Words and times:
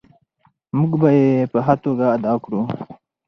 موږ 0.77 0.91
به 1.01 1.09
یې 1.19 1.29
په 1.51 1.57
ښه 1.65 1.75
توګه 1.83 2.05
ادا 2.15 2.33
کړو. 2.43 2.61